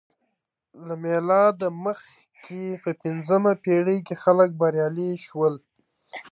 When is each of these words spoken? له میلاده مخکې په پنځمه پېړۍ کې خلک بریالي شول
له 0.85 0.93
میلاده 1.03 1.67
مخکې 1.85 2.63
په 2.83 2.91
پنځمه 3.03 3.53
پېړۍ 3.63 3.99
کې 4.07 4.15
خلک 4.23 4.49
بریالي 4.59 5.11
شول 5.25 5.53